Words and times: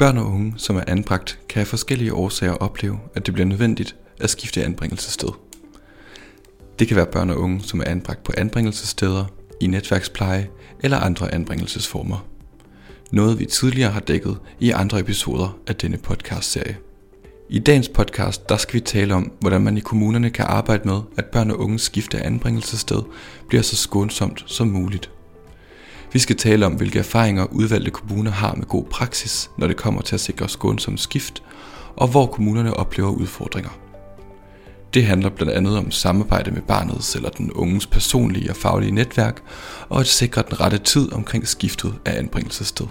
Børn 0.00 0.18
og 0.18 0.26
unge, 0.26 0.54
som 0.56 0.76
er 0.76 0.82
anbragt, 0.86 1.38
kan 1.48 1.60
af 1.60 1.66
forskellige 1.66 2.14
årsager 2.14 2.52
opleve, 2.52 2.98
at 3.14 3.26
det 3.26 3.34
bliver 3.34 3.46
nødvendigt 3.46 3.96
at 4.20 4.30
skifte 4.30 4.64
anbringelsessted. 4.64 5.28
Det 6.78 6.88
kan 6.88 6.96
være 6.96 7.06
børn 7.06 7.30
og 7.30 7.38
unge, 7.38 7.60
som 7.62 7.80
er 7.80 7.84
anbragt 7.84 8.24
på 8.24 8.32
anbringelsessteder, 8.36 9.24
i 9.60 9.66
netværkspleje 9.66 10.48
eller 10.82 10.98
andre 10.98 11.34
anbringelsesformer. 11.34 12.26
Noget 13.10 13.38
vi 13.38 13.44
tidligere 13.44 13.90
har 13.90 14.00
dækket 14.00 14.38
i 14.60 14.70
andre 14.70 15.00
episoder 15.00 15.58
af 15.66 15.76
denne 15.76 15.96
podcastserie. 15.96 16.76
I 17.48 17.58
dagens 17.58 17.88
podcast 17.88 18.48
der 18.48 18.56
skal 18.56 18.74
vi 18.74 18.80
tale 18.80 19.14
om, 19.14 19.32
hvordan 19.40 19.62
man 19.62 19.76
i 19.76 19.80
kommunerne 19.80 20.30
kan 20.30 20.44
arbejde 20.48 20.88
med, 20.88 21.00
at 21.16 21.24
børn 21.24 21.50
og 21.50 21.60
unge 21.60 21.78
skifte 21.78 22.22
anbringelsessted 22.22 23.02
bliver 23.48 23.62
så 23.62 23.76
skånsomt 23.76 24.44
som 24.46 24.68
muligt. 24.68 25.10
Vi 26.12 26.18
skal 26.18 26.36
tale 26.36 26.66
om, 26.66 26.72
hvilke 26.72 26.98
erfaringer 26.98 27.44
udvalgte 27.44 27.90
kommuner 27.90 28.30
har 28.30 28.54
med 28.54 28.66
god 28.66 28.84
praksis, 28.84 29.50
når 29.56 29.66
det 29.66 29.76
kommer 29.76 30.02
til 30.02 30.14
at 30.14 30.20
sikre 30.20 30.48
skånsom 30.48 30.96
skift, 30.96 31.42
og 31.96 32.08
hvor 32.08 32.26
kommunerne 32.26 32.74
oplever 32.74 33.10
udfordringer. 33.10 33.70
Det 34.94 35.06
handler 35.06 35.28
blandt 35.30 35.52
andet 35.52 35.78
om 35.78 35.90
samarbejde 35.90 36.50
med 36.50 36.62
barnets 36.62 37.16
eller 37.16 37.30
den 37.30 37.52
unges 37.52 37.86
personlige 37.86 38.50
og 38.50 38.56
faglige 38.56 38.92
netværk, 38.92 39.42
og 39.88 40.00
at 40.00 40.06
sikre 40.06 40.42
den 40.48 40.60
rette 40.60 40.78
tid 40.78 41.12
omkring 41.12 41.48
skiftet 41.48 41.94
af 42.04 42.18
anbringelsessted. 42.18 42.86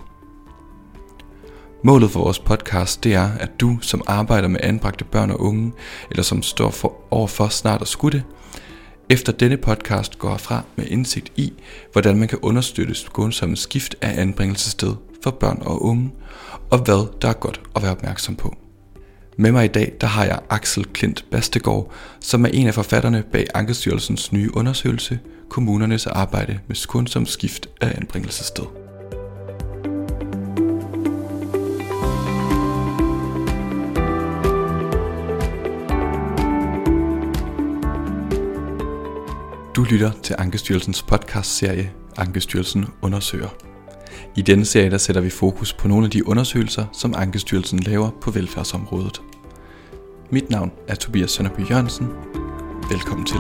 Målet 1.83 2.11
for 2.11 2.19
vores 2.19 2.39
podcast 2.39 3.03
det 3.03 3.13
er, 3.13 3.29
at 3.39 3.59
du, 3.59 3.77
som 3.81 4.01
arbejder 4.07 4.47
med 4.47 4.59
anbragte 4.63 5.05
børn 5.05 5.31
og 5.31 5.41
unge, 5.41 5.73
eller 6.09 6.23
som 6.23 6.41
står 6.41 6.69
for 6.69 6.93
overfor 7.11 7.47
snart 7.47 7.81
at 7.81 7.87
skudde, 7.87 8.23
efter 9.09 9.31
denne 9.31 9.57
podcast 9.57 10.19
går 10.19 10.37
fra 10.37 10.61
med 10.75 10.85
indsigt 10.85 11.31
i, 11.35 11.53
hvordan 11.91 12.17
man 12.17 12.27
kan 12.27 12.39
understøtte 12.41 12.95
skånsomme 12.95 13.57
skift 13.57 13.95
af 14.01 14.21
anbringelsessted 14.21 14.95
for 15.23 15.31
børn 15.31 15.61
og 15.65 15.85
unge, 15.85 16.11
og 16.71 16.77
hvad 16.77 17.07
der 17.21 17.29
er 17.29 17.33
godt 17.33 17.61
at 17.75 17.81
være 17.81 17.91
opmærksom 17.91 18.35
på. 18.35 18.55
Med 19.37 19.51
mig 19.51 19.65
i 19.65 19.67
dag, 19.67 19.93
der 20.01 20.07
har 20.07 20.25
jeg 20.25 20.39
Axel 20.49 20.85
Klint 20.85 21.25
Bastegård, 21.31 21.91
som 22.19 22.45
er 22.45 22.49
en 22.49 22.67
af 22.67 22.73
forfatterne 22.73 23.23
bag 23.31 23.45
Ankestyrelsens 23.53 24.31
nye 24.31 24.49
undersøgelse, 24.53 25.19
kommunernes 25.49 26.07
arbejde 26.07 26.59
med 26.67 26.75
skånsom 26.75 27.25
skift 27.25 27.69
af 27.81 27.93
anbringelsessted. 27.97 28.78
Du 39.79 39.83
lytter 39.83 40.11
til 40.23 40.35
Ankestyrelsens 40.39 41.03
podcastserie 41.03 41.91
Ankestyrelsen 42.17 42.85
undersøger. 43.01 43.47
I 44.35 44.41
denne 44.41 44.65
serie 44.65 44.89
der 44.89 44.97
sætter 44.97 45.21
vi 45.21 45.29
fokus 45.29 45.73
på 45.73 45.87
nogle 45.87 46.05
af 46.05 46.11
de 46.11 46.27
undersøgelser, 46.27 46.85
som 46.93 47.13
Ankestyrelsen 47.17 47.79
laver 47.79 48.09
på 48.21 48.31
velfærdsområdet. 48.31 49.21
Mit 50.29 50.49
navn 50.49 50.71
er 50.87 50.95
Tobias 50.95 51.31
Sønderby 51.31 51.69
Jørgensen. 51.69 52.07
Velkommen 52.89 53.25
til. 53.25 53.39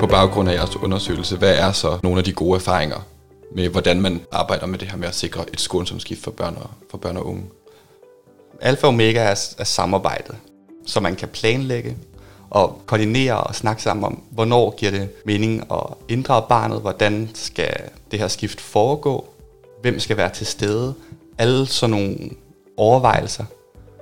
På 0.00 0.06
baggrund 0.06 0.48
af 0.48 0.54
jeres 0.54 0.76
undersøgelse, 0.76 1.36
hvad 1.36 1.58
er 1.58 1.72
så 1.72 1.98
nogle 2.02 2.18
af 2.18 2.24
de 2.24 2.32
gode 2.32 2.56
erfaringer 2.56 3.06
med, 3.54 3.68
hvordan 3.68 4.00
man 4.00 4.20
arbejder 4.32 4.66
med 4.66 4.78
det 4.78 4.88
her 4.88 4.98
med 4.98 5.08
at 5.08 5.14
sikre 5.14 5.44
et 5.52 5.60
skånsomt 5.60 6.02
skift 6.02 6.22
for 6.22 6.30
børn 6.30 6.56
og, 6.56 6.70
for 6.90 6.98
børn 6.98 7.16
og 7.16 7.26
unge? 7.26 7.42
Alfa 8.60 8.86
og 8.86 8.92
omega 8.92 9.20
er, 9.20 9.54
er 9.58 9.64
samarbejdet, 9.64 10.36
så 10.86 11.00
man 11.00 11.16
kan 11.16 11.28
planlægge 11.28 11.96
og 12.50 12.82
koordinere 12.86 13.40
og 13.40 13.54
snakke 13.54 13.82
sammen 13.82 14.04
om, 14.04 14.22
hvornår 14.30 14.74
giver 14.76 14.92
det 14.92 15.10
mening 15.26 15.72
at 15.72 15.86
inddrage 16.08 16.44
barnet, 16.48 16.80
hvordan 16.80 17.30
skal 17.34 17.72
det 18.10 18.18
her 18.18 18.28
skift 18.28 18.60
foregå, 18.60 19.28
hvem 19.82 20.00
skal 20.00 20.16
være 20.16 20.30
til 20.30 20.46
stede, 20.46 20.94
alle 21.38 21.66
sådan 21.66 21.90
nogle 21.90 22.18
overvejelser, 22.76 23.44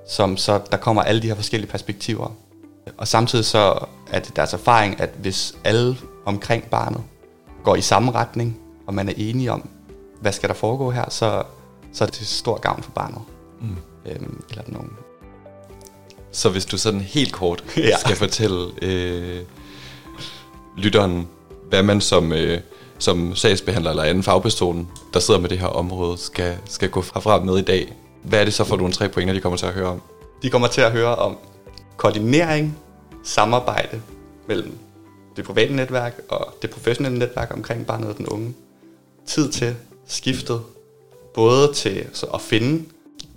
som 0.09 0.37
så 0.37 0.61
der 0.71 0.77
kommer 0.77 1.03
alle 1.03 1.23
de 1.23 1.27
her 1.27 1.35
forskellige 1.35 1.71
perspektiver. 1.71 2.37
Og 2.97 3.09
samtidig 3.09 3.45
så 3.45 3.85
er 4.13 4.19
det 4.19 4.37
deres 4.37 4.53
erfaring, 4.53 5.01
at 5.01 5.11
hvis 5.17 5.55
alle 5.65 5.97
omkring 6.25 6.65
barnet 6.65 7.03
går 7.65 7.77
i 7.77 7.81
samme 7.81 8.13
retning, 8.13 8.59
og 8.87 8.95
man 8.95 9.09
er 9.09 9.15
enige 9.17 9.53
om, 9.53 9.69
hvad 10.21 10.33
skal 10.33 10.49
der 10.49 10.55
foregå 10.55 10.91
her, 10.91 11.11
så, 11.11 11.43
så 11.93 12.05
er 12.05 12.07
det 12.07 12.15
til 12.15 12.27
stor 12.27 12.59
gavn 12.59 12.83
for 12.83 12.91
barnet. 12.91 13.21
Mm 13.61 13.77
øhm, 14.11 14.43
eller 14.51 14.65
unge. 14.79 14.91
Så 16.33 16.49
hvis 16.49 16.67
du 16.67 16.79
sådan 16.79 17.01
helt 17.01 17.33
kort 17.33 17.65
ja. 17.77 17.99
skal 17.99 18.17
fortælle 18.17 18.67
øh, 18.83 19.41
lytteren, 20.77 21.29
hvad 21.69 21.83
man 21.83 22.01
som, 22.01 22.33
øh, 22.33 22.61
som 22.99 23.37
sagsbehandler 23.37 23.91
eller 23.91 24.03
anden 24.03 24.23
fagperson, 24.23 24.89
der 25.15 25.21
sidder 25.21 25.41
med 25.41 25.49
det 25.49 25.59
her 25.59 25.67
område, 25.67 26.19
skal, 26.19 26.57
skal 26.65 26.91
gå 26.91 27.03
fra 27.03 27.45
med 27.45 27.59
i 27.59 27.63
dag, 27.63 27.95
hvad 28.23 28.41
er 28.41 28.45
det 28.45 28.55
så 28.55 28.65
for 28.65 28.77
nogle 28.77 28.93
tre 28.93 29.09
pointer, 29.09 29.35
de 29.35 29.41
kommer 29.41 29.57
til 29.57 29.67
at 29.67 29.73
høre 29.73 29.89
om? 29.89 30.03
De 30.43 30.51
kommer 30.51 30.69
til 30.69 30.81
at 30.81 30.93
høre 30.93 31.17
om 31.17 31.37
koordinering, 31.97 32.79
samarbejde 33.25 34.01
mellem 34.49 34.79
det 35.37 35.45
private 35.45 35.75
netværk 35.75 36.21
og 36.29 36.55
det 36.63 36.71
professionelle 36.71 37.19
netværk 37.19 37.51
omkring 37.55 37.87
barnet 37.87 38.09
og 38.09 38.17
den 38.17 38.27
unge. 38.27 38.55
Tid 39.27 39.53
til 39.53 39.77
skiftet, 40.07 40.63
både 41.35 41.73
til 41.73 42.07
så 42.13 42.27
at 42.27 42.41
finde 42.41 42.85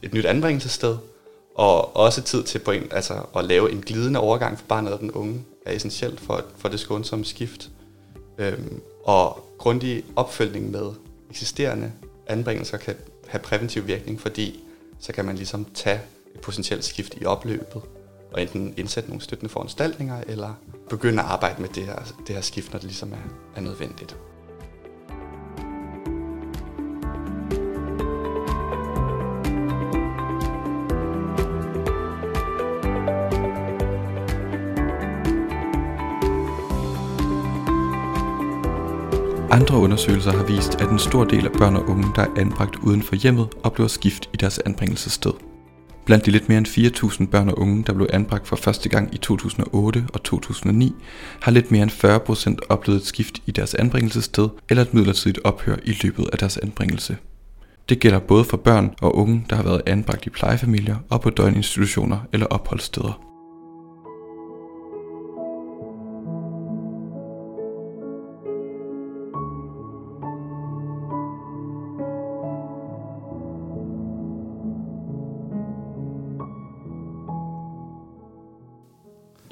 et 0.03 0.13
nyt 0.13 0.25
anbringelsessted, 0.25 0.97
og 1.55 1.95
også 1.95 2.21
tid 2.21 2.43
til 2.43 2.59
på 2.59 2.71
en, 2.71 2.87
altså 2.91 3.13
at 3.35 3.45
lave 3.45 3.71
en 3.71 3.81
glidende 3.81 4.19
overgang 4.19 4.59
for 4.59 4.65
barnet 4.65 4.93
og 4.93 4.99
den 4.99 5.11
unge 5.11 5.43
er 5.65 5.71
essentielt 5.71 6.19
for, 6.19 6.41
for 6.57 6.69
det 6.69 6.79
skånsomme 6.79 7.25
skift. 7.25 7.69
Øhm, 8.37 8.81
og 9.03 9.45
grundig 9.57 10.03
opfølgning 10.15 10.71
med 10.71 10.91
eksisterende 11.29 11.91
anbringelser 12.27 12.77
kan 12.77 12.95
have 13.27 13.41
præventiv 13.41 13.87
virkning, 13.87 14.21
fordi 14.21 14.63
så 14.99 15.13
kan 15.13 15.25
man 15.25 15.35
ligesom 15.35 15.65
tage 15.73 16.01
et 16.35 16.41
potentielt 16.41 16.83
skift 16.83 17.13
i 17.21 17.25
opløbet, 17.25 17.81
og 18.31 18.41
enten 18.41 18.73
indsætte 18.77 19.09
nogle 19.09 19.21
støttende 19.21 19.51
foranstaltninger, 19.51 20.23
eller 20.27 20.53
begynde 20.89 21.23
at 21.23 21.29
arbejde 21.29 21.61
med 21.61 21.69
det 21.69 21.85
her, 21.85 22.13
det 22.27 22.35
her 22.35 22.41
skift, 22.41 22.71
når 22.71 22.79
det 22.79 22.87
ligesom 22.87 23.13
er, 23.13 23.55
er 23.55 23.61
nødvendigt. 23.61 24.17
Andre 39.51 39.77
undersøgelser 39.77 40.31
har 40.31 40.43
vist, 40.43 40.81
at 40.81 40.89
en 40.89 40.99
stor 40.99 41.23
del 41.23 41.45
af 41.45 41.51
børn 41.51 41.75
og 41.75 41.89
unge, 41.89 42.07
der 42.15 42.21
er 42.21 42.33
anbragt 42.37 42.75
uden 42.75 43.03
for 43.03 43.15
hjemmet, 43.15 43.47
oplever 43.63 43.87
skift 43.87 44.29
i 44.33 44.37
deres 44.37 44.59
anbringelsessted. 44.59 45.31
Blandt 46.05 46.25
de 46.25 46.31
lidt 46.31 46.49
mere 46.49 46.57
end 46.57 46.67
4.000 46.67 47.25
børn 47.25 47.49
og 47.49 47.59
unge, 47.59 47.83
der 47.87 47.93
blev 47.93 48.07
anbragt 48.13 48.47
for 48.47 48.55
første 48.55 48.89
gang 48.89 49.13
i 49.13 49.17
2008 49.17 50.05
og 50.13 50.23
2009, 50.23 50.93
har 51.41 51.51
lidt 51.51 51.71
mere 51.71 51.83
end 51.83 51.91
40% 52.61 52.67
oplevet 52.69 52.99
et 52.99 53.05
skift 53.05 53.41
i 53.45 53.51
deres 53.51 53.73
anbringelsessted 53.75 54.49
eller 54.69 54.83
et 54.83 54.93
midlertidigt 54.93 55.39
ophør 55.43 55.75
i 55.83 55.97
løbet 56.03 56.29
af 56.33 56.37
deres 56.37 56.57
anbringelse. 56.57 57.17
Det 57.89 57.99
gælder 57.99 58.19
både 58.19 58.43
for 58.43 58.57
børn 58.57 58.93
og 59.01 59.15
unge, 59.15 59.45
der 59.49 59.55
har 59.55 59.63
været 59.63 59.81
anbragt 59.85 60.25
i 60.25 60.29
plejefamilier 60.29 60.95
og 61.09 61.21
på 61.21 61.29
døgninstitutioner 61.29 62.19
eller 62.33 62.45
opholdssteder. 62.45 63.30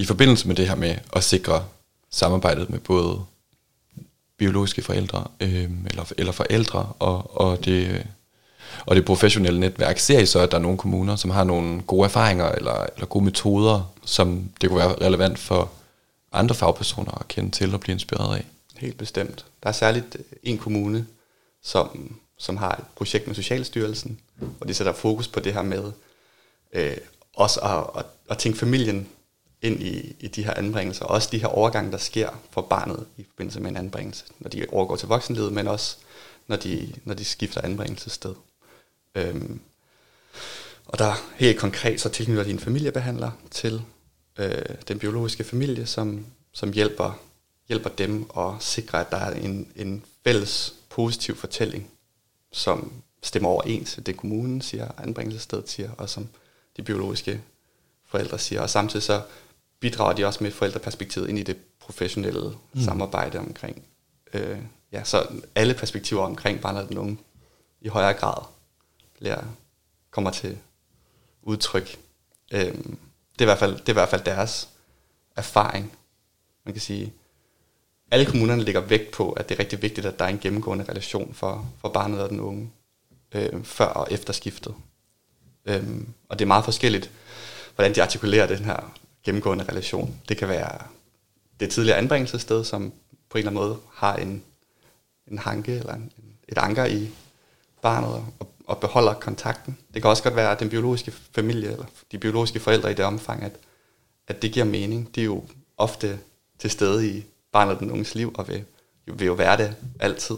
Forbindelse 0.10 0.48
med 0.48 0.56
det 0.56 0.68
her 0.68 0.76
med 0.76 0.96
at 1.14 1.24
sikre 1.24 1.66
samarbejdet 2.10 2.70
med 2.70 2.80
både 2.80 3.22
biologiske 4.38 4.82
forældre 4.82 5.28
øh, 5.40 5.70
eller, 5.90 6.12
eller 6.18 6.32
forældre 6.32 6.94
og, 7.00 7.42
og, 7.42 7.66
det, 7.66 8.08
og 8.86 8.96
det 8.96 9.06
professionelle 9.06 9.60
netværk, 9.60 10.00
ser 10.00 10.20
I 10.20 10.26
så, 10.26 10.40
at 10.40 10.52
der 10.52 10.58
er 10.58 10.62
nogle 10.62 10.78
kommuner, 10.78 11.16
som 11.16 11.32
har 11.32 11.44
nogle 11.44 11.82
gode 11.82 12.06
erfaringer 12.06 12.50
eller, 12.50 12.86
eller 12.96 13.06
gode 13.06 13.26
metoder, 13.26 13.94
som 14.06 14.50
det 14.62 14.70
kunne 14.70 14.80
være 14.80 14.96
relevant 15.02 15.40
for 15.40 15.72
andre 16.32 16.56
fagpersoner 16.56 17.12
at 17.12 17.28
kende 17.28 17.52
til 17.52 17.74
og 17.74 17.80
blive 17.80 17.94
inspireret 17.94 18.38
af? 18.38 18.46
Helt 18.78 18.98
bestemt. 18.98 19.46
Der 19.64 19.70
er 19.70 19.74
særligt 19.74 20.16
øh, 20.16 20.26
en 20.44 20.58
kommune, 20.58 21.06
som, 21.64 22.16
som 22.38 22.58
har 22.58 22.72
et 22.72 22.86
projekt 22.96 23.28
med 23.28 23.36
Socialstyrelsen, 23.36 24.20
hvor 24.36 24.68
de 24.68 24.74
sætter 24.74 24.94
fokus 24.94 25.28
på 25.28 25.40
det 25.40 25.54
her 25.54 25.62
med 25.62 25.92
øh, 26.74 26.98
også 27.36 27.60
at, 27.60 28.00
at, 28.00 28.06
at 28.30 28.38
tænke 28.38 28.58
familien 28.58 29.08
ind 29.62 29.84
i, 29.84 30.16
i 30.20 30.28
de 30.28 30.44
her 30.44 30.54
anbringelser, 30.54 31.06
og 31.06 31.12
også 31.12 31.30
de 31.32 31.40
her 31.40 31.48
overgange, 31.48 31.92
der 31.92 31.98
sker 31.98 32.30
for 32.52 32.62
barnet 32.62 33.06
i 33.18 33.24
forbindelse 33.24 33.60
med 33.60 33.70
en 33.70 33.78
anbringelse, 33.78 34.26
når 34.40 34.50
de 34.50 34.66
overgår 34.72 34.96
til 34.96 35.08
voksenlivet, 35.08 35.54
men 35.54 35.68
også 35.68 35.98
når 36.48 36.56
de, 36.56 36.94
når 37.06 37.14
de 37.14 37.26
skifter 37.26 37.62
anbringelsessted. 37.62 38.36
Øhm, 39.16 39.60
og 40.86 41.00
der 41.00 41.14
helt 41.36 41.60
konkret, 41.60 42.02
så 42.02 42.10
tilknytter 42.10 42.44
de 42.44 42.50
en 42.50 42.60
familiebehandler 42.60 43.32
til 43.52 43.82
øh, 44.40 44.62
den 44.88 45.00
biologiske 45.00 45.44
familie, 45.44 45.86
som, 45.86 46.26
som 46.52 46.74
hjælper, 46.74 47.20
hjælper 47.68 47.90
dem 47.90 48.30
og 48.30 48.58
sikrer, 48.60 49.00
at 49.00 49.12
der 49.12 49.18
er 49.18 49.34
en, 49.34 49.72
en 49.76 50.04
fælles 50.24 50.74
positiv 50.90 51.36
fortælling, 51.36 51.90
som 52.52 52.92
stemmer 53.24 53.50
overens 53.50 54.00
det 54.06 54.18
kommunen 54.18 54.62
siger, 54.62 54.88
anbringelsesstedet 54.98 55.70
siger, 55.70 55.92
og 55.98 56.10
som 56.10 56.28
de 56.78 56.84
biologiske 56.84 57.42
forældre 58.08 58.40
siger. 58.40 58.62
Og 58.62 58.70
samtidig 58.70 59.04
så 59.04 59.22
bidrager 59.80 60.14
de 60.14 60.26
også 60.26 60.44
med 60.44 60.52
forældreperspektivet 60.52 61.30
ind 61.30 61.40
i 61.40 61.44
det 61.44 61.58
professionelle 61.80 62.50
mm. 62.74 62.82
samarbejde 62.82 63.40
omkring. 63.40 63.84
Øh, 64.34 64.58
ja, 64.92 65.04
så 65.04 65.28
alle 65.56 65.74
perspektiver 65.74 66.22
omkring 66.22 66.62
barnet 66.62 66.84
og 66.84 66.90
den 66.90 66.98
unge 66.98 67.18
i 67.82 67.88
højere 67.88 68.14
grad 68.14 68.44
bliver, 69.20 69.44
kommer 70.12 70.32
til 70.32 70.58
udtryk. 71.42 71.98
Øh, 72.52 72.60
det, 72.60 73.40
er 73.40 73.42
i 73.42 73.46
hvert 73.46 73.60
fald, 73.60 73.74
det 73.74 73.90
er 73.90 73.94
i 73.94 73.94
hvert 73.94 74.10
fald 74.10 74.24
deres 74.24 74.70
erfaring. 75.36 75.94
Man 76.66 76.74
kan 76.74 76.82
sige, 76.82 77.14
alle 78.12 78.26
kommunerne 78.26 78.64
lægger 78.64 78.82
vægt 78.82 79.12
på, 79.12 79.32
at 79.32 79.50
det 79.50 79.56
er 79.56 79.60
rigtig 79.60 79.82
vigtigt, 79.82 80.06
at 80.06 80.20
der 80.20 80.26
er 80.26 80.30
en 80.30 80.40
gennemgående 80.40 80.86
relation 80.90 81.34
for, 81.34 81.72
for 81.82 81.90
barnet 81.90 82.22
og 82.22 82.30
den 82.30 82.40
unge, 82.40 82.72
øh, 83.32 83.64
før 83.64 83.86
og 83.86 84.08
efter 84.12 84.34
skiftet. 84.34 84.76
Øh, 85.66 85.84
og 86.30 86.40
det 86.40 86.46
er 86.46 86.48
meget 86.48 86.66
forskelligt, 86.66 87.12
hvordan 87.76 87.96
de 87.96 88.02
artikulerer 88.02 88.48
den 88.48 88.66
her 88.66 88.94
gennemgående 89.30 89.64
relation. 89.64 90.22
Det 90.30 90.38
kan 90.38 90.48
være 90.48 90.78
det 91.60 91.70
tidligere 91.70 91.98
anbringelsessted, 91.98 92.64
som 92.64 92.94
på 93.30 93.38
en 93.38 93.40
eller 93.40 93.52
anden 93.52 93.64
måde 93.64 93.78
har 93.94 94.16
en, 94.16 94.44
en 95.28 95.38
hanke 95.38 95.78
eller 95.78 95.94
en, 95.94 96.12
et 96.48 96.58
anker 96.58 96.86
i 96.86 97.10
barnet 97.82 98.10
og, 98.10 98.48
og 98.68 98.80
beholder 98.80 99.14
kontakten. 99.14 99.78
Det 99.94 100.02
kan 100.02 100.10
også 100.10 100.24
godt 100.24 100.36
være 100.36 100.58
den 100.60 100.70
biologiske 100.70 101.12
familie 101.12 101.72
eller 101.72 101.86
de 102.12 102.18
biologiske 102.18 102.60
forældre 102.60 102.92
i 102.92 102.94
det 102.94 103.06
omfang, 103.06 103.44
at, 103.44 103.52
at 104.28 104.42
det 104.42 104.52
giver 104.52 104.66
mening. 104.66 105.16
De 105.16 105.22
er 105.22 105.26
jo 105.26 105.44
ofte 105.78 106.20
til 106.60 106.70
stede 106.70 107.10
i 107.10 107.26
barnet 107.52 107.74
og 107.74 107.80
den 107.80 107.92
unges 107.92 108.16
liv 108.16 108.32
og 108.36 108.48
vil, 108.48 108.66
vil 109.06 109.26
jo 109.26 109.34
være 109.34 109.58
det 109.58 109.76
altid. 110.00 110.38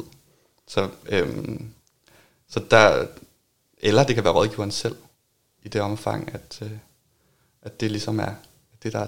Så, 0.67 0.89
øhm, 1.09 1.69
så 2.49 2.63
der, 2.71 3.07
eller 3.77 4.03
det 4.03 4.15
kan 4.15 4.23
være 4.23 4.33
rådgiveren 4.33 4.71
selv 4.71 4.95
i 5.63 5.67
det 5.67 5.81
omfang, 5.81 6.33
at, 6.33 6.59
øh, 6.61 6.71
at 7.61 7.81
det 7.81 7.91
ligesom 7.91 8.19
er 8.19 8.33
det, 8.83 8.94
der 8.94 9.00
er 9.00 9.07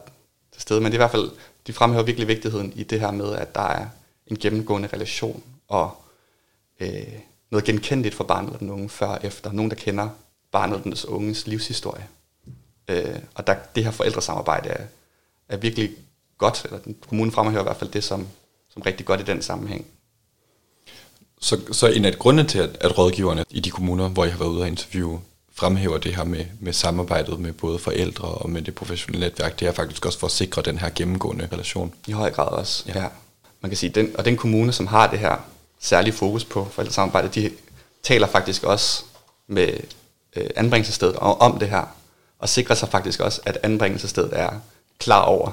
til 0.51 0.61
stede. 0.61 0.81
Men 0.81 0.85
det 0.85 0.97
er 0.97 0.99
i 0.99 1.05
hvert 1.05 1.11
fald, 1.11 1.31
de 1.67 1.73
fremhæver 1.73 2.03
virkelig 2.03 2.27
vigtigheden 2.27 2.73
i 2.75 2.83
det 2.83 2.99
her 2.99 3.11
med, 3.11 3.35
at 3.35 3.55
der 3.55 3.61
er 3.61 3.87
en 4.27 4.39
gennemgående 4.39 4.89
relation 4.93 5.43
og 5.67 5.95
øh, 6.79 7.13
noget 7.51 7.65
genkendeligt 7.65 8.15
for 8.15 8.23
barnet 8.23 8.53
og 8.53 8.59
den 8.59 8.69
unge 8.69 8.89
før 8.89 9.07
og 9.07 9.19
efter. 9.23 9.51
Nogen, 9.51 9.71
der 9.71 9.77
kender 9.77 10.09
barnet 10.51 10.77
og 10.77 10.83
den 10.83 10.95
unges 11.07 11.47
livshistorie. 11.47 12.07
Øh, 12.87 13.19
og 13.35 13.47
der, 13.47 13.55
det 13.75 13.83
her 13.83 13.91
forældresamarbejde 13.91 14.69
er, 14.69 14.85
er 15.49 15.57
virkelig 15.57 15.91
godt, 16.37 16.65
eller 16.65 16.79
kommunen 17.07 17.31
fremhæver 17.31 17.61
i 17.61 17.63
hvert 17.63 17.77
fald 17.77 17.91
det 17.91 18.03
som, 18.03 18.27
som 18.69 18.81
rigtig 18.81 19.05
godt 19.05 19.21
i 19.21 19.23
den 19.23 19.41
sammenhæng. 19.41 19.85
Så, 21.39 21.73
så 21.73 21.87
en 21.87 22.05
af 22.05 22.13
grundene 22.13 22.47
til, 22.47 22.59
at, 22.59 22.77
at 22.81 22.97
rådgiverne 22.97 23.45
i 23.49 23.59
de 23.59 23.69
kommuner, 23.69 24.09
hvor 24.09 24.23
jeg 24.23 24.33
har 24.33 24.39
været 24.39 24.49
ude 24.49 24.61
og 24.61 24.67
interviewe, 24.67 25.21
fremhæver 25.55 25.97
det 25.97 26.15
her 26.15 26.23
med, 26.23 26.45
med 26.59 26.73
samarbejdet 26.73 27.39
med 27.39 27.53
både 27.53 27.79
forældre 27.79 28.27
og 28.27 28.49
med 28.49 28.61
det 28.61 28.75
professionelle 28.75 29.27
netværk, 29.27 29.59
det 29.59 29.67
er 29.67 29.71
faktisk 29.71 30.05
også 30.05 30.19
for 30.19 30.27
at 30.27 30.31
sikre 30.31 30.61
den 30.61 30.77
her 30.77 30.89
gennemgående 30.95 31.49
relation. 31.51 31.93
I 32.07 32.11
høj 32.11 32.31
grad 32.31 32.47
også, 32.47 32.83
ja. 32.87 33.01
ja. 33.01 33.07
Man 33.61 33.69
kan 33.69 33.77
sige, 33.77 33.89
den, 33.89 34.11
og 34.17 34.25
den 34.25 34.37
kommune, 34.37 34.71
som 34.71 34.87
har 34.87 35.07
det 35.07 35.19
her 35.19 35.35
særlige 35.79 36.13
fokus 36.13 36.45
på 36.45 36.67
forældresamarbejde, 36.71 37.27
de 37.27 37.51
taler 38.03 38.27
faktisk 38.27 38.63
også 38.63 39.03
med 39.47 39.79
øh, 40.35 40.49
anbringelsesstedet 40.55 41.15
om 41.15 41.59
det 41.59 41.69
her, 41.69 41.95
og 42.39 42.49
sikrer 42.49 42.75
sig 42.75 42.89
faktisk 42.89 43.19
også, 43.19 43.41
at 43.45 43.57
anbringelsesstedet 43.63 44.39
er 44.39 44.49
klar 44.99 45.21
over, 45.21 45.51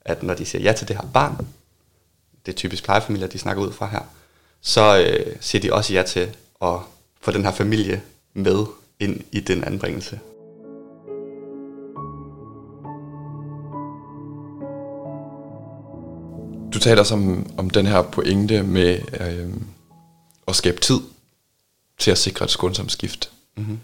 at 0.00 0.22
når 0.22 0.34
de 0.34 0.46
siger 0.46 0.62
ja 0.62 0.72
til 0.72 0.88
det 0.88 0.96
her 0.96 1.08
barn, 1.14 1.46
det 2.46 2.52
er 2.52 2.56
typisk 2.56 2.84
plejefamilier, 2.84 3.28
de 3.28 3.38
snakker 3.38 3.62
ud 3.62 3.72
fra 3.72 3.86
her, 3.86 4.00
så 4.60 4.98
øh, 4.98 5.36
siger 5.40 5.62
de 5.62 5.72
også 5.72 5.92
ja 5.92 6.02
til 6.02 6.36
at 6.62 6.76
få 7.20 7.30
den 7.30 7.44
her 7.44 7.52
familie 7.52 8.02
med 8.34 8.66
ind 9.00 9.20
i 9.32 9.40
den 9.40 9.64
anbringelse. 9.64 10.20
Du 16.74 16.78
taler 16.78 17.02
som 17.02 17.46
om 17.56 17.70
den 17.70 17.86
her 17.86 18.02
pointe 18.02 18.62
med 18.62 18.98
øh, 19.20 19.54
at 20.48 20.56
skabe 20.56 20.80
tid 20.80 21.00
til 21.98 22.10
at 22.10 22.18
sikre 22.18 22.44
et 22.44 22.50
skånsomt 22.50 22.92
skift. 22.92 23.30
Mm-hmm. 23.56 23.78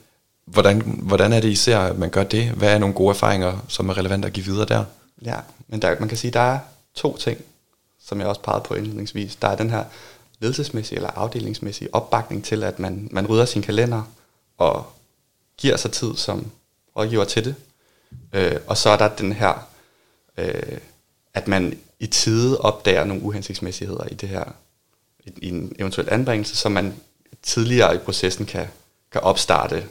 Hvordan, 0.44 0.80
hvordan 1.02 1.32
er 1.32 1.40
det 1.40 1.48
især, 1.48 1.78
at 1.78 1.98
man 1.98 2.10
gør 2.10 2.24
det? 2.24 2.50
Hvad 2.50 2.74
er 2.74 2.78
nogle 2.78 2.94
gode 2.94 3.10
erfaringer, 3.10 3.64
som 3.68 3.88
er 3.88 3.98
relevante 3.98 4.26
at 4.26 4.32
give 4.32 4.46
videre 4.46 4.66
der? 4.66 4.84
Ja, 5.24 5.36
men 5.68 5.82
der, 5.82 6.00
man 6.00 6.08
kan 6.08 6.18
sige, 6.18 6.30
der 6.30 6.40
er 6.40 6.58
to 6.94 7.16
ting, 7.16 7.38
som 8.04 8.20
jeg 8.20 8.28
også 8.28 8.40
pegede 8.40 8.64
på 8.68 8.74
indledningsvis. 8.74 9.36
Der 9.36 9.48
er 9.48 9.56
den 9.56 9.70
her 9.70 9.84
ledelsesmæssige 10.40 10.96
eller 10.96 11.10
afdelingsmæssige 11.10 11.94
opbakning 11.94 12.44
til, 12.44 12.62
at 12.62 12.78
man, 12.78 13.08
man 13.10 13.26
rydder 13.26 13.44
sin 13.44 13.62
kalender 13.62 14.02
og 14.58 14.86
giver 15.58 15.76
sig 15.76 15.92
tid 15.92 16.16
som 16.16 16.50
rådgiver 16.96 17.24
til 17.24 17.44
det. 17.44 17.54
Øh, 18.32 18.60
og 18.66 18.76
så 18.76 18.90
er 18.90 18.96
der 18.96 19.08
den 19.08 19.32
her, 19.32 19.68
øh, 20.36 20.78
at 21.34 21.48
man 21.48 21.78
i 21.98 22.06
tide 22.06 22.60
opdager 22.60 23.04
nogle 23.04 23.22
uhensigtsmæssigheder 23.22 24.04
i 24.10 24.14
det 24.14 24.28
her, 24.28 24.44
i, 25.24 25.32
i 25.42 25.48
en 25.48 25.76
eventuel 25.78 26.08
anbringelse, 26.10 26.56
så 26.56 26.68
man 26.68 26.94
tidligere 27.42 27.94
i 27.94 27.98
processen 27.98 28.46
kan, 28.46 28.68
kan 29.12 29.20
opstarte 29.20 29.88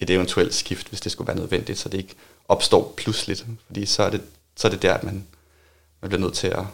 et 0.00 0.10
eventuelt 0.10 0.54
skift, 0.54 0.88
hvis 0.88 1.00
det 1.00 1.12
skulle 1.12 1.28
være 1.28 1.36
nødvendigt, 1.36 1.78
så 1.78 1.88
det 1.88 1.98
ikke 1.98 2.14
opstår 2.48 2.94
pludseligt, 2.96 3.46
fordi 3.66 3.86
så 3.86 4.02
er 4.02 4.10
det, 4.10 4.22
så 4.56 4.68
er 4.68 4.70
det 4.70 4.82
der, 4.82 4.94
at 4.94 5.04
man, 5.04 5.26
man 6.00 6.08
bliver 6.08 6.20
nødt 6.20 6.34
til 6.34 6.46
at 6.46 6.64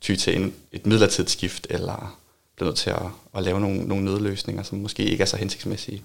ty 0.00 0.14
til 0.14 0.36
en, 0.36 0.54
et 0.72 0.86
midlertidigt 0.86 1.30
skift, 1.30 1.66
eller 1.70 2.18
bliver 2.56 2.68
nødt 2.68 2.78
til 2.78 2.90
at, 2.90 3.02
at 3.34 3.42
lave 3.42 3.60
nogle, 3.60 3.84
nogle 3.84 4.04
nødløsninger, 4.04 4.62
som 4.62 4.78
måske 4.78 5.04
ikke 5.04 5.22
er 5.22 5.26
så 5.26 5.36
hensigtsmæssige, 5.36 6.02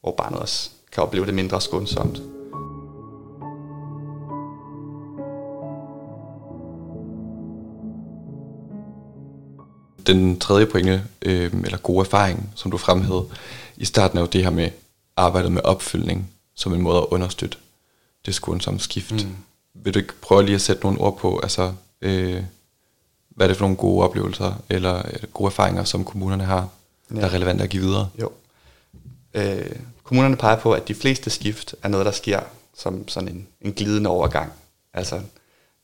hvor 0.00 0.14
barnet 0.16 0.38
også 0.38 0.70
kan 0.92 1.02
opleve 1.02 1.26
det 1.26 1.34
mindre 1.34 1.60
skånsomt. 1.60 2.22
Den 10.06 10.40
tredje 10.40 10.66
pointe, 10.66 11.02
øh, 11.22 11.52
eller 11.64 11.78
gode 11.78 12.00
erfaring, 12.00 12.52
som 12.54 12.70
du 12.70 12.76
fremhævede 12.76 13.24
i 13.76 13.84
starten, 13.84 14.18
er 14.18 14.22
jo 14.22 14.28
det 14.28 14.42
her 14.42 14.50
med 14.50 14.70
arbejdet 15.16 15.52
med 15.52 15.62
opfølgning 15.64 16.30
som 16.54 16.74
en 16.74 16.82
måde 16.82 16.98
at 16.98 17.06
understøtte 17.10 17.58
det 18.26 18.34
skånsomme 18.34 18.80
skift. 18.80 19.12
Mm. 19.12 19.36
Vil 19.74 19.94
du 19.94 19.98
ikke 19.98 20.20
prøve 20.20 20.42
lige 20.42 20.54
at 20.54 20.60
sætte 20.60 20.82
nogle 20.82 21.00
ord 21.00 21.18
på, 21.18 21.40
altså, 21.42 21.72
øh, 22.00 22.42
hvad 23.28 23.46
er 23.46 23.48
det 23.48 23.56
for 23.56 23.64
nogle 23.64 23.76
gode 23.76 24.04
oplevelser, 24.04 24.52
eller 24.68 24.98
øh, 24.98 25.28
gode 25.32 25.46
erfaringer, 25.46 25.84
som 25.84 26.04
kommunerne 26.04 26.44
har, 26.44 26.68
ja. 27.10 27.16
der 27.16 27.26
er 27.26 27.34
relevante 27.34 27.64
at 27.64 27.70
give 27.70 27.82
videre? 27.82 28.08
Jo. 28.20 28.30
Øh, 29.34 29.76
kommunerne 30.02 30.36
peger 30.36 30.56
på, 30.56 30.72
at 30.72 30.88
de 30.88 30.94
fleste 30.94 31.30
skift 31.30 31.74
er 31.82 31.88
noget, 31.88 32.06
der 32.06 32.12
sker 32.12 32.40
som 32.74 33.08
sådan 33.08 33.28
en, 33.28 33.48
en 33.60 33.72
glidende 33.72 34.10
overgang. 34.10 34.52
Altså, 34.94 35.20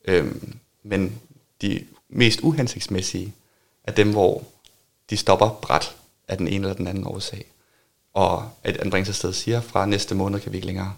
øhm, 0.05 0.57
men 0.83 1.21
de 1.61 1.85
mest 2.09 2.39
uhensigtsmæssige 2.43 3.33
er 3.83 3.91
dem, 3.91 4.11
hvor 4.11 4.43
de 5.09 5.17
stopper 5.17 5.59
bræt 5.61 5.95
af 6.27 6.37
den 6.37 6.47
ene 6.47 6.55
eller 6.55 6.73
den 6.73 6.87
anden 6.87 7.07
årsag. 7.07 7.45
Og 8.13 8.49
at 8.63 8.77
anbringelsessted 8.77 9.33
siger, 9.33 9.61
fra 9.61 9.85
næste 9.85 10.15
måned 10.15 10.39
kan 10.39 10.51
vi 10.51 10.57
ikke 10.57 10.67
længere 10.67 10.93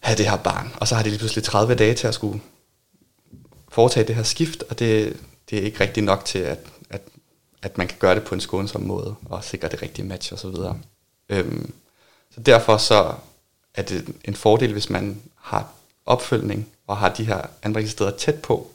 have 0.00 0.16
det 0.16 0.30
her 0.30 0.36
barn. 0.36 0.72
Og 0.76 0.88
så 0.88 0.94
har 0.94 1.02
de 1.02 1.08
lige 1.08 1.18
pludselig 1.18 1.44
30 1.44 1.74
dage 1.74 1.94
til 1.94 2.06
at 2.06 2.14
skulle 2.14 2.40
foretage 3.68 4.06
det 4.06 4.14
her 4.14 4.22
skift, 4.22 4.62
og 4.70 4.78
det, 4.78 5.16
det 5.50 5.58
er 5.58 5.62
ikke 5.62 5.80
rigtigt 5.80 6.06
nok 6.06 6.24
til, 6.24 6.38
at, 6.38 6.58
at, 7.62 7.78
man 7.78 7.88
kan 7.88 7.98
gøre 7.98 8.14
det 8.14 8.24
på 8.24 8.34
en 8.34 8.40
skånsom 8.40 8.82
måde, 8.82 9.14
og 9.24 9.44
sikre 9.44 9.68
det 9.68 9.82
rigtige 9.82 10.06
match 10.06 10.32
osv. 10.32 10.54
Øhm, 11.28 11.72
så 12.34 12.40
derfor 12.40 12.76
så 12.76 13.14
er 13.74 13.82
det 13.82 14.14
en 14.24 14.34
fordel, 14.34 14.72
hvis 14.72 14.90
man 14.90 15.22
har 15.34 15.72
opfølgning 16.06 16.68
og 16.86 16.96
har 16.96 17.08
de 17.08 17.24
her 17.24 17.42
anbringelsessteder 17.62 18.16
tæt 18.16 18.42
på. 18.42 18.70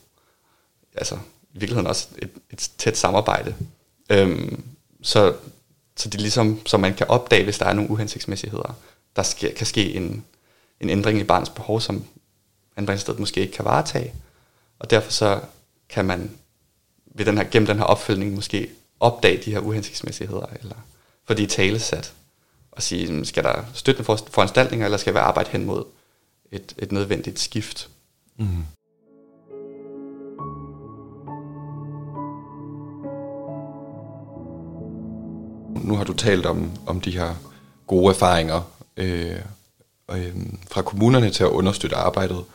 Altså 0.95 1.15
i 1.53 1.59
virkeligheden 1.59 1.87
også 1.87 2.07
et, 2.17 2.29
et 2.49 2.71
tæt 2.77 2.97
samarbejde. 2.97 3.55
Øhm, 4.09 4.63
så, 5.01 5.35
så 5.95 6.09
det 6.09 6.15
er 6.15 6.21
ligesom, 6.21 6.59
så 6.65 6.77
man 6.77 6.93
kan 6.93 7.07
opdage, 7.07 7.43
hvis 7.43 7.57
der 7.57 7.65
er 7.65 7.73
nogle 7.73 7.89
uhensigtsmæssigheder. 7.91 8.75
Der 9.15 9.23
sker, 9.23 9.53
kan 9.53 9.67
ske 9.67 9.93
en, 9.93 10.25
en 10.79 10.89
ændring 10.89 11.19
i 11.19 11.23
barnets 11.23 11.49
behov, 11.49 11.81
som 11.81 12.05
anbringelsesstedet 12.75 13.19
måske 13.19 13.41
ikke 13.41 13.53
kan 13.53 13.65
varetage. 13.65 14.13
Og 14.79 14.89
derfor 14.89 15.11
så 15.11 15.39
kan 15.89 16.05
man 16.05 16.31
ved 17.15 17.25
den 17.25 17.37
her, 17.37 17.43
gennem 17.51 17.67
den 17.67 17.77
her 17.77 17.83
opfølgning 17.83 18.33
måske 18.33 18.69
opdage 18.99 19.41
de 19.45 19.51
her 19.51 19.59
uhensigtsmæssigheder, 19.59 20.45
eller 20.61 20.75
fordi 21.25 21.45
talesat 21.45 22.13
og 22.71 22.81
sige, 22.81 23.25
skal 23.25 23.43
der 23.43 23.65
støtte 23.73 24.03
for 24.03 24.19
foranstaltninger, 24.31 24.85
eller 24.85 24.97
skal 24.97 25.13
vi 25.13 25.19
arbejde 25.19 25.49
hen 25.49 25.65
mod 25.65 25.83
et, 26.51 26.75
et 26.77 26.91
nødvendigt 26.91 27.39
skift? 27.39 27.89
Mm. 28.37 28.65
Nu 35.83 35.95
har 35.95 36.03
du 36.03 36.13
talt 36.13 36.45
om, 36.45 36.71
om 36.85 37.01
de 37.01 37.11
her 37.11 37.35
gode 37.87 38.09
erfaringer 38.09 38.61
øh, 38.97 39.39
øh, 40.11 40.35
fra 40.71 40.81
kommunerne 40.81 41.29
til 41.29 41.43
at 41.43 41.49
understøtte 41.49 41.95
arbejdet. 41.95 42.45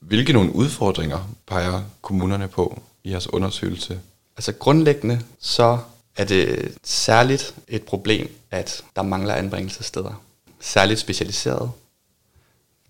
Hvilke 0.00 0.32
nogle 0.32 0.54
udfordringer 0.54 1.28
peger 1.46 1.82
kommunerne 2.02 2.48
på 2.48 2.82
i 3.08 3.10
jeres 3.10 3.32
undersøgelse? 3.32 4.00
Altså 4.36 4.52
grundlæggende 4.52 5.20
så 5.40 5.78
er 6.16 6.24
det 6.24 6.72
særligt 6.84 7.54
et 7.68 7.82
problem, 7.82 8.30
at 8.50 8.82
der 8.96 9.02
mangler 9.02 9.34
anbringelsessteder. 9.34 10.22
Særligt 10.60 11.00
specialiseret. 11.00 11.70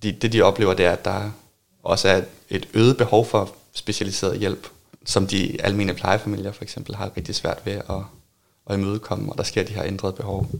De, 0.03 0.13
det 0.13 0.33
de 0.33 0.43
oplever, 0.43 0.75
det 0.75 0.87
er, 0.87 0.93
at 0.93 1.05
der 1.05 1.31
også 1.83 2.09
er 2.09 2.23
et 2.49 2.69
øget 2.75 2.97
behov 2.97 3.27
for 3.27 3.55
specialiseret 3.73 4.39
hjælp, 4.39 4.69
som 5.07 5.27
de 5.27 5.57
almene 5.63 5.95
plejefamilier 5.95 6.53
for 6.53 6.63
eksempel 6.63 6.95
har 6.95 7.17
rigtig 7.17 7.35
svært 7.35 7.59
ved 7.65 7.73
at, 7.73 8.03
at 8.67 8.79
imødekomme, 8.79 9.33
og 9.33 9.39
der 9.39 9.45
sker 9.45 9.63
de 9.63 9.73
her 9.73 9.85
ændrede 9.85 10.13
behov. 10.13 10.51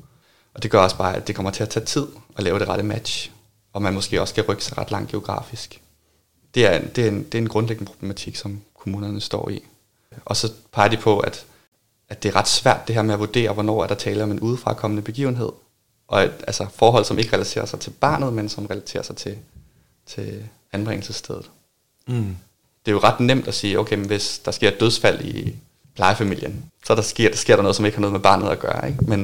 Og 0.55 0.63
det 0.63 0.71
gør 0.71 0.81
også 0.81 0.97
bare, 0.97 1.17
at 1.17 1.27
det 1.27 1.35
kommer 1.35 1.51
til 1.51 1.63
at 1.63 1.69
tage 1.69 1.87
tid 1.87 2.07
at 2.37 2.45
lave 2.45 2.59
det 2.59 2.69
rette 2.69 2.85
match, 2.85 3.31
og 3.73 3.83
man 3.83 3.95
måske 3.95 4.21
også 4.21 4.33
skal 4.33 4.45
rykke 4.45 4.65
sig 4.65 4.79
ret 4.79 4.91
langt 4.91 5.11
geografisk. 5.11 5.81
Det 6.55 6.67
er, 6.67 6.81
det 6.81 7.05
er, 7.05 7.09
en, 7.09 7.25
det 7.25 7.35
er 7.35 7.39
en 7.39 7.49
grundlæggende 7.49 7.91
problematik, 7.91 8.37
som 8.37 8.61
kommunerne 8.79 9.21
står 9.21 9.49
i. 9.49 9.63
Og 10.25 10.37
så 10.37 10.53
peger 10.73 10.89
de 10.89 10.97
på, 10.97 11.19
at, 11.19 11.45
at 12.09 12.23
det 12.23 12.29
er 12.29 12.37
ret 12.37 12.49
svært 12.49 12.89
det 12.89 12.95
her 12.95 13.03
med 13.03 13.15
at 13.15 13.21
vurdere, 13.21 13.53
hvornår 13.53 13.83
er 13.83 13.87
der 13.87 13.95
tale 13.95 14.23
om 14.23 14.31
en 14.31 14.41
udefrakommende 14.41 15.03
begivenhed, 15.03 15.53
og 16.09 16.25
et, 16.25 16.33
altså 16.47 16.67
forhold, 16.75 17.05
som 17.05 17.19
ikke 17.19 17.33
relaterer 17.33 17.67
sig 17.67 17.81
til 17.81 17.91
barnet, 17.91 18.33
men 18.33 18.49
som 18.49 18.67
relaterer 18.67 19.03
sig 19.03 19.17
til, 19.17 19.39
til 20.07 20.45
anbringelsesstedet. 20.73 21.51
Mm. 22.07 22.37
Det 22.87 22.91
er 22.91 22.93
jo 22.93 22.99
ret 22.99 23.21
nemt 23.21 23.49
at 23.49 23.55
sige, 23.55 23.79
okay, 23.79 23.97
men 23.97 24.07
hvis 24.07 24.39
der 24.39 24.51
sker 24.51 24.69
et 24.69 24.81
dødsfald 24.81 25.25
i 25.25 25.57
plejefamilien, 25.95 26.65
så 26.87 26.95
der 26.95 27.03
sker, 27.03 27.29
der 27.29 27.37
sker 27.37 27.57
der 27.57 27.63
noget, 27.63 27.77
som 27.77 27.85
ikke 27.85 27.97
har 27.97 28.01
noget 28.01 28.13
med 28.13 28.21
barnet 28.21 28.49
at 28.49 28.59
gøre. 28.59 28.89
Ikke? 28.89 29.05
Men, 29.05 29.21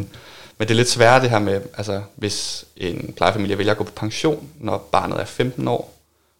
men 0.58 0.68
det 0.68 0.70
er 0.70 0.74
lidt 0.74 0.90
sværere 0.90 1.22
det 1.22 1.30
her 1.30 1.38
med, 1.38 1.60
altså 1.76 2.02
hvis 2.14 2.64
en 2.76 3.12
plejefamilie 3.16 3.58
vælger 3.58 3.72
at 3.72 3.78
gå 3.78 3.84
på 3.84 3.92
pension, 3.96 4.48
når 4.60 4.88
barnet 4.92 5.20
er 5.20 5.24
15 5.24 5.68
år, 5.68 5.93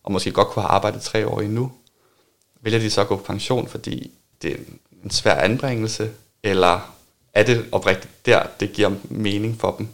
og 0.05 0.13
måske 0.13 0.33
godt 0.33 0.49
kunne 0.49 0.63
have 0.63 0.71
arbejdet 0.71 1.03
tre 1.03 1.29
år 1.29 1.41
endnu, 1.41 1.73
vælger 2.61 2.79
de 2.79 2.91
så 2.91 3.01
at 3.01 3.09
gå 3.09 3.17
på 3.17 3.23
pension, 3.23 3.69
fordi 3.69 4.11
det 4.43 4.53
er 4.53 4.57
en 5.05 5.11
svær 5.11 5.35
anbringelse, 5.35 6.11
eller 6.43 6.95
er 7.35 7.43
det 7.43 7.67
oprigtigt 7.73 8.27
der, 8.27 8.47
det 8.61 8.73
giver 8.73 8.95
mening 9.05 9.61
for 9.61 9.75
dem? 9.79 9.89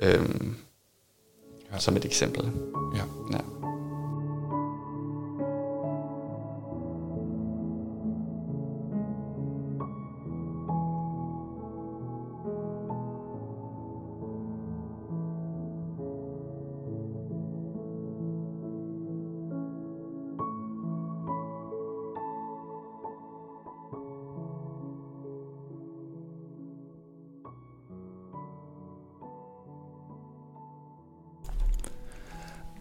Øhm, 0.00 0.56
ja. 1.72 1.78
Som 1.78 1.96
et 1.96 2.04
eksempel. 2.04 2.50
Ja. 2.96 3.02
ja. 3.32 3.57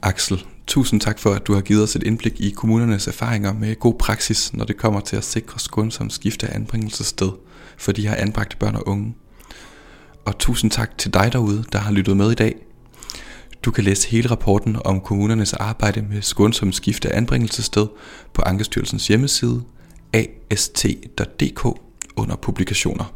Axel, 0.08 0.46
tusind 0.68 1.02
tak 1.02 1.20
for, 1.20 1.34
at 1.34 1.48
du 1.48 1.54
har 1.54 1.62
givet 1.62 1.84
os 1.84 1.96
et 1.96 2.04
indblik 2.04 2.42
i 2.42 2.50
kommunernes 2.50 3.08
erfaringer 3.08 3.54
med 3.54 3.80
god 3.80 3.94
praksis, 4.00 4.54
når 4.54 4.66
det 4.66 4.78
kommer 4.78 5.00
til 5.00 5.16
at 5.16 5.24
sikre 5.24 5.60
skånsom 5.60 6.10
skifte 6.10 6.48
af 6.48 6.56
anbringelsessted 6.56 7.30
for 7.78 7.92
de 7.92 8.08
her 8.08 8.16
anbragte 8.16 8.58
børn 8.58 8.76
og 8.76 8.88
unge. 8.88 9.16
Og 10.26 10.38
tusind 10.38 10.72
tak 10.72 10.98
til 10.98 11.14
dig 11.14 11.30
derude, 11.34 11.64
der 11.72 11.80
har 11.80 11.92
lyttet 11.92 12.18
med 12.18 12.32
i 12.32 12.36
dag. 12.36 12.56
Du 13.64 13.72
kan 13.72 13.84
læse 13.84 14.10
hele 14.10 14.32
rapporten 14.32 14.78
om 14.86 15.02
kommunernes 15.02 15.54
arbejde 15.54 16.02
med 16.02 16.22
skånsom 16.22 16.72
skifte 16.72 17.10
af 17.10 17.18
anbringelsessted 17.18 17.88
på 18.34 18.42
Ankestyrelsens 18.42 19.08
hjemmeside 19.08 19.64
ast.dk 20.52 21.66
under 22.16 22.36
publikationer. 22.36 23.14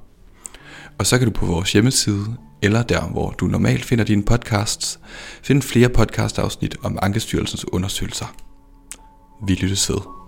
Og 0.98 1.06
så 1.08 1.18
kan 1.18 1.28
du 1.28 1.34
på 1.34 1.46
vores 1.46 1.74
hjemmeside 1.74 2.38
eller 2.62 2.84
der, 2.84 3.02
hvor 3.02 3.32
du 3.32 3.46
normalt 3.46 3.86
finder 3.86 4.06
dine 4.06 4.24
podcasts, 4.24 5.00
find 5.44 5.62
flere 5.62 5.90
podcastafsnit 5.90 6.76
om 6.84 7.00
Ankestyrelsens 7.02 7.74
undersøgelser. 7.74 8.36
Vi 9.48 9.54
lyttes 9.54 9.90
ved. 9.90 10.21